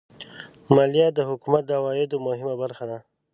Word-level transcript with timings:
مالیه 0.75 1.07
د 1.17 1.19
حکومت 1.29 1.63
د 1.67 1.71
عوایدو 1.79 2.17
مهمه 2.27 2.55
برخه 2.61 2.85
ده. 2.89 2.97